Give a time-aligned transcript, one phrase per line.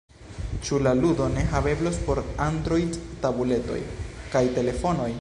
[0.67, 3.81] Ĉu la ludo ne haveblos por Android-tabuletoj
[4.35, 5.09] kaj telefonoj?